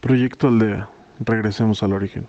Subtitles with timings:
[0.00, 0.88] Proyecto Aldea.
[1.18, 2.28] Regresemos al origen.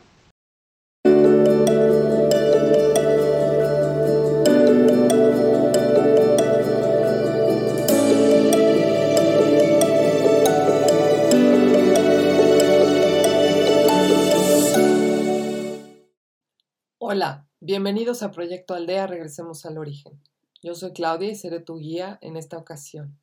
[16.97, 20.19] Hola, bienvenidos a Proyecto Aldea, regresemos al origen.
[20.63, 23.19] Yo soy Claudia y seré tu guía en esta ocasión.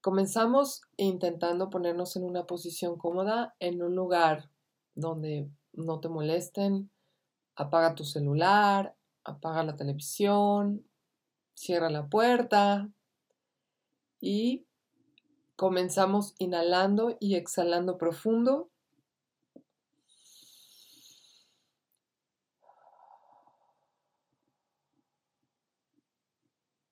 [0.00, 4.50] Comenzamos intentando ponernos en una posición cómoda, en un lugar
[4.94, 6.90] donde no te molesten.
[7.56, 8.94] Apaga tu celular,
[9.24, 10.86] apaga la televisión,
[11.54, 12.88] cierra la puerta
[14.20, 14.66] y
[15.56, 18.70] comenzamos inhalando y exhalando profundo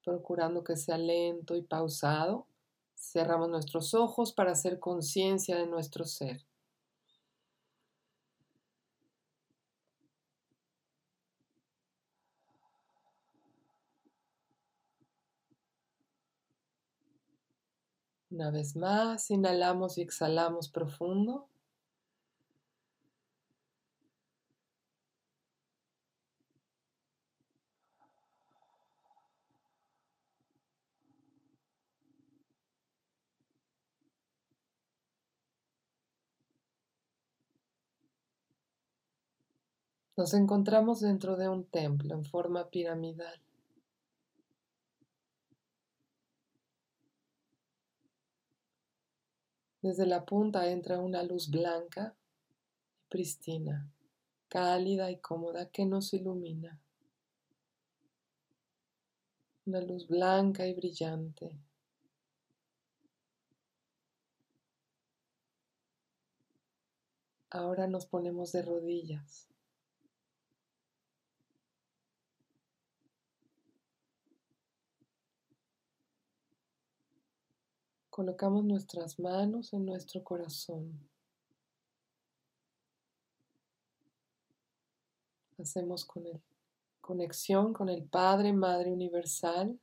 [0.07, 2.47] procurando que sea lento y pausado.
[2.97, 6.45] Cerramos nuestros ojos para hacer conciencia de nuestro ser.
[18.31, 21.49] Una vez más, inhalamos y exhalamos profundo.
[40.17, 43.39] Nos encontramos dentro de un templo en forma piramidal.
[49.83, 53.93] Desde la punta entra una luz blanca y pristina,
[54.49, 56.81] cálida y cómoda que nos ilumina.
[59.67, 61.61] Una luz blanca y brillante.
[67.51, 69.49] Ahora nos ponemos de rodillas.
[78.17, 81.07] Colocamos nuestras manos en nuestro corazón.
[85.59, 86.25] Hacemos con
[87.03, 89.79] conexión con el Padre, Madre Universal.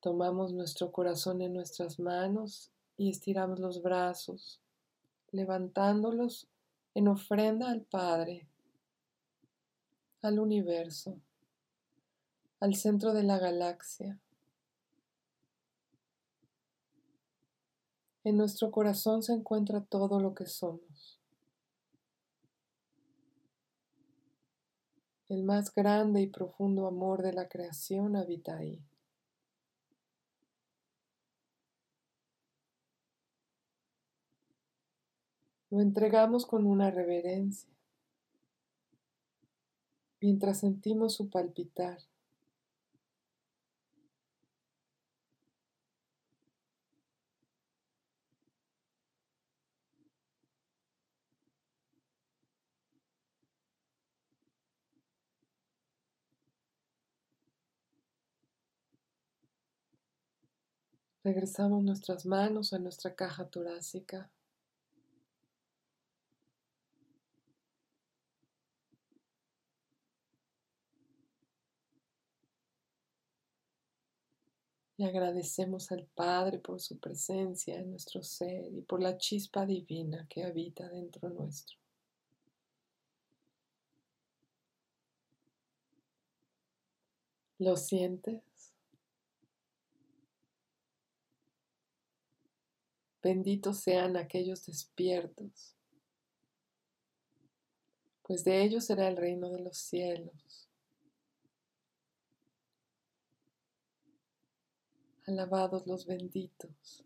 [0.00, 4.62] Tomamos nuestro corazón en nuestras manos y estiramos los brazos,
[5.30, 6.48] levantándolos
[6.94, 8.48] en ofrenda al Padre,
[10.22, 11.20] al universo
[12.60, 14.18] al centro de la galaxia.
[18.24, 21.20] En nuestro corazón se encuentra todo lo que somos.
[25.28, 28.82] El más grande y profundo amor de la creación habita ahí.
[35.70, 37.70] Lo entregamos con una reverencia
[40.20, 41.98] mientras sentimos su palpitar.
[61.24, 64.30] Regresamos nuestras manos a nuestra caja torácica.
[74.96, 80.26] Y agradecemos al Padre por su presencia en nuestro ser y por la chispa divina
[80.28, 81.78] que habita dentro nuestro.
[87.58, 88.47] ¿Lo sientes?
[93.22, 95.76] Benditos sean aquellos despiertos,
[98.22, 100.68] pues de ellos será el reino de los cielos.
[105.26, 107.04] Alabados los benditos.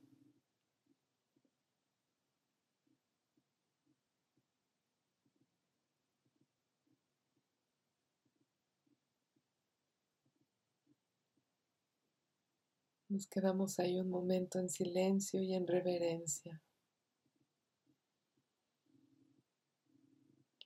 [13.12, 16.62] Nos quedamos ahí un momento en silencio y en reverencia.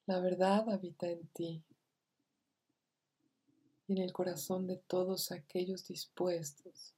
[0.06, 1.64] La verdad habita en ti
[3.88, 6.94] y en el corazón de todos aquellos dispuestos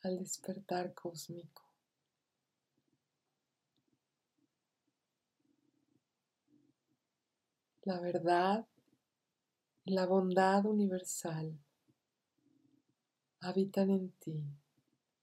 [0.00, 1.68] al despertar cósmico.
[7.82, 8.66] La verdad
[9.84, 11.58] y la bondad universal
[13.44, 14.42] habitan en ti,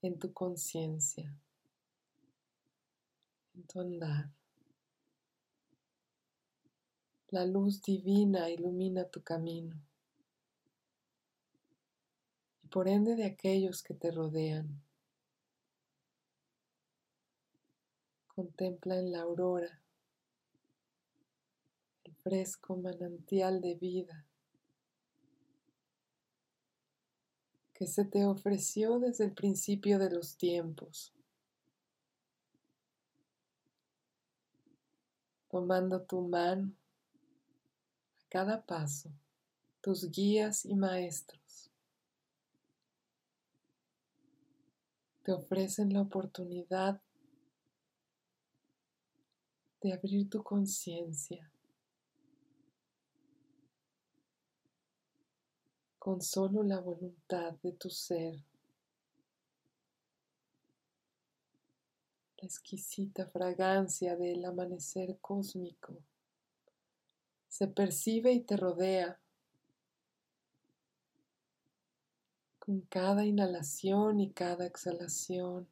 [0.03, 1.35] en tu conciencia,
[3.56, 4.29] en tu andar.
[7.29, 9.75] La luz divina ilumina tu camino
[12.62, 14.83] y por ende de aquellos que te rodean.
[18.27, 19.81] Contempla en la aurora
[22.03, 24.27] el fresco manantial de vida
[27.81, 31.12] que se te ofreció desde el principio de los tiempos,
[35.50, 36.75] tomando tu mano
[38.19, 39.10] a cada paso,
[39.81, 41.72] tus guías y maestros.
[45.24, 47.01] Te ofrecen la oportunidad
[49.81, 51.51] de abrir tu conciencia
[56.01, 58.33] con solo la voluntad de tu ser.
[62.39, 65.95] La exquisita fragancia del amanecer cósmico
[67.50, 69.19] se percibe y te rodea
[72.57, 75.68] con cada inhalación y cada exhalación.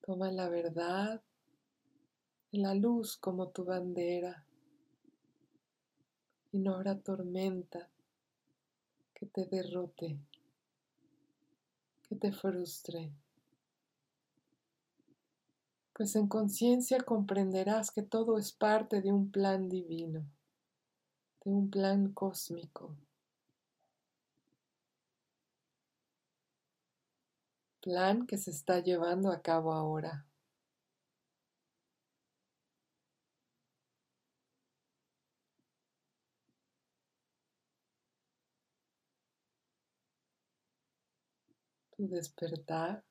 [0.00, 1.22] Toma la verdad,
[2.50, 4.44] la luz como tu bandera
[6.54, 7.88] y no habrá tormenta
[9.12, 10.16] que te derrote,
[12.08, 13.10] que te frustre.
[15.92, 20.24] Pues en conciencia comprenderás que todo es parte de un plan divino,
[21.44, 22.96] de un plan cósmico.
[27.80, 30.24] plan que se está llevando a cabo ahora.
[42.04, 43.02] Tu despertar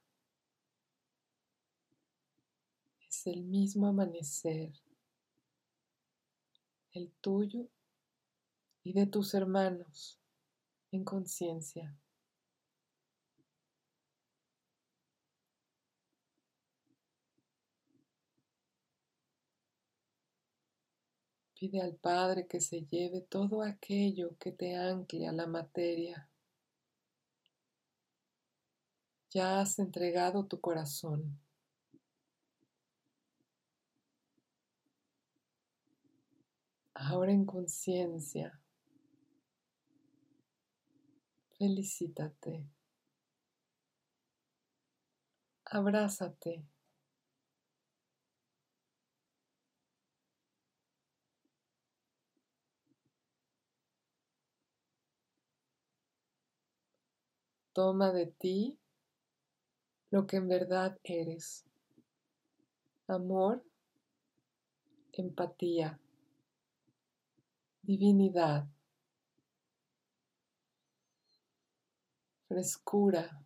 [3.10, 4.72] es el mismo amanecer,
[6.92, 7.68] el tuyo
[8.84, 10.20] y de tus hermanos
[10.92, 11.98] en conciencia.
[21.56, 26.30] Pide al Padre que se lleve todo aquello que te ancle a la materia.
[29.34, 31.40] Ya has entregado tu corazón.
[36.96, 38.60] Ahora en conciencia,
[41.58, 42.68] felicítate,
[45.66, 46.64] abrázate.
[57.74, 58.80] Toma de ti
[60.14, 61.66] lo que en verdad eres.
[63.08, 63.64] Amor,
[65.12, 66.00] empatía,
[67.82, 68.68] divinidad,
[72.48, 73.44] frescura,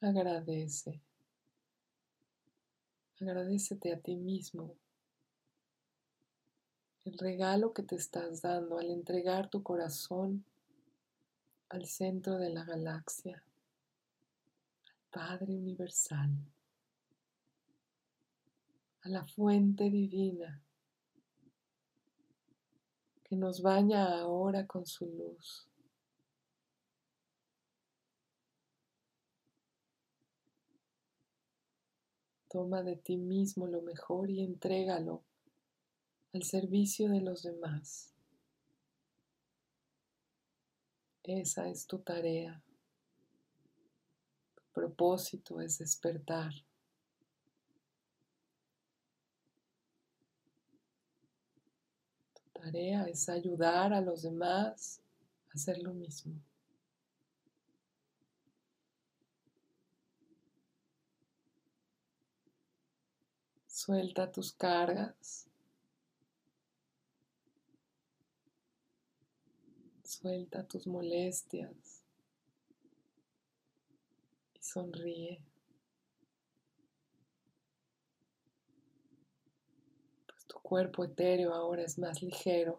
[0.00, 1.00] agradece.
[3.20, 4.74] Agradecete a ti mismo
[7.04, 10.44] el regalo que te estás dando al entregar tu corazón
[11.68, 13.42] al centro de la galaxia,
[14.86, 16.30] al Padre Universal,
[19.02, 20.62] a la fuente divina
[23.22, 25.68] que nos baña ahora con su luz.
[32.48, 35.22] Toma de ti mismo lo mejor y entrégalo
[36.34, 38.12] al servicio de los demás.
[41.22, 42.60] Esa es tu tarea.
[44.56, 46.52] Tu propósito es despertar.
[52.34, 55.00] Tu tarea es ayudar a los demás
[55.50, 56.34] a hacer lo mismo.
[63.68, 65.48] Suelta tus cargas.
[70.24, 72.02] Suelta tus molestias
[74.54, 75.44] y sonríe.
[80.26, 82.78] Pues tu cuerpo etéreo ahora es más ligero.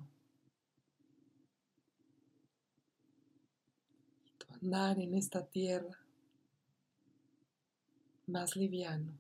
[4.25, 5.99] Y tu andar en esta tierra
[8.25, 9.19] más liviano.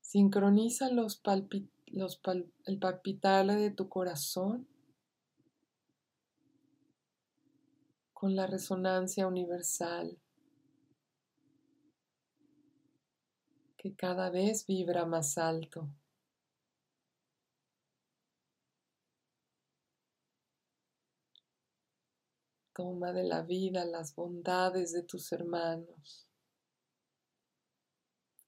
[0.00, 1.14] Sincroniza los
[1.94, 4.66] el palpitar de tu corazón
[8.12, 10.18] con la resonancia universal
[13.76, 15.88] que cada vez vibra más alto.
[22.74, 26.26] Toma de la vida las bondades de tus hermanos.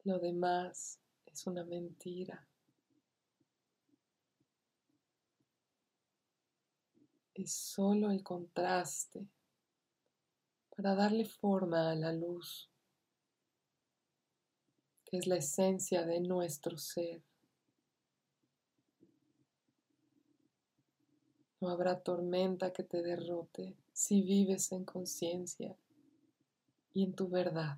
[0.02, 2.48] Lo demás es una mentira.
[7.36, 9.26] Es solo el contraste
[10.74, 12.70] para darle forma a la luz,
[15.04, 17.20] que es la esencia de nuestro ser.
[21.60, 25.76] No habrá tormenta que te derrote si vives en conciencia
[26.94, 27.76] y en tu verdad.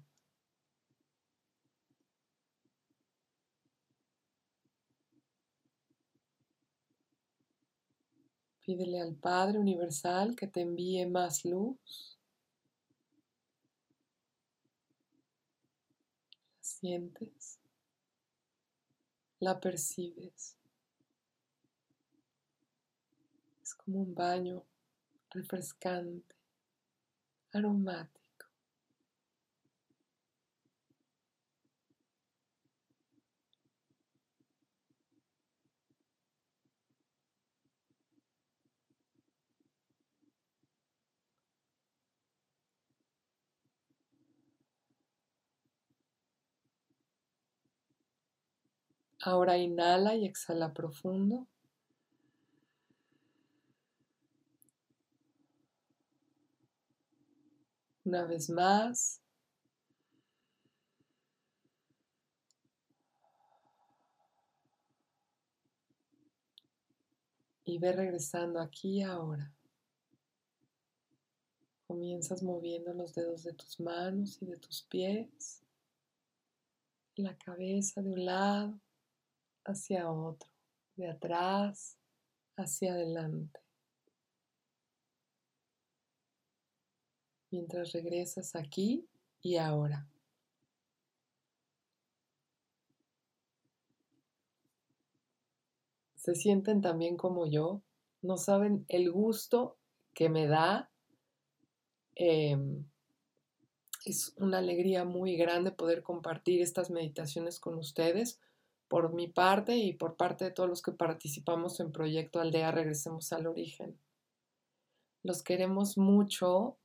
[8.68, 12.18] Pídele al Padre Universal que te envíe más luz
[16.60, 17.58] sientes,
[19.40, 20.54] la percibes.
[23.62, 24.62] Es como un baño
[25.30, 26.36] refrescante,
[27.52, 28.27] aromático.
[49.30, 51.46] Ahora inhala y exhala profundo.
[58.06, 59.20] Una vez más.
[67.66, 69.52] Y ve regresando aquí ahora.
[71.86, 75.62] Comienzas moviendo los dedos de tus manos y de tus pies,
[77.16, 78.80] la cabeza de un lado
[79.68, 80.50] hacia otro,
[80.96, 81.98] de atrás
[82.56, 83.60] hacia adelante.
[87.50, 89.06] Mientras regresas aquí
[89.40, 90.06] y ahora.
[96.16, 97.80] Se sienten también como yo,
[98.20, 99.78] no saben el gusto
[100.12, 100.90] que me da.
[102.16, 102.84] Em,
[104.04, 108.40] es una alegría muy grande poder compartir estas meditaciones con ustedes
[108.88, 113.32] por mi parte y por parte de todos los que participamos en Proyecto Aldea Regresemos
[113.32, 113.98] al Origen.
[115.22, 116.78] Los queremos mucho,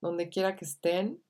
[0.00, 1.22] donde quiera que estén,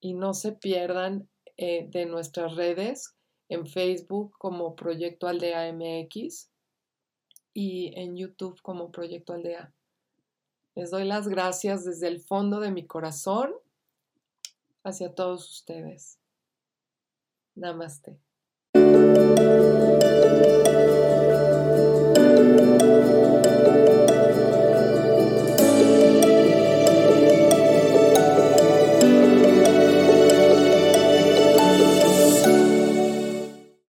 [0.00, 3.14] y no se pierdan eh, de nuestras redes
[3.48, 6.50] en Facebook como Proyecto Aldea MX
[7.54, 9.72] y en YouTube como Proyecto Aldea.
[10.74, 13.52] Les doy las gracias desde el fondo de mi corazón
[14.82, 16.18] hacia todos ustedes.
[17.54, 18.18] Namaste.